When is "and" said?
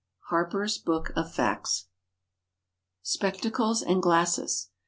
3.83-4.01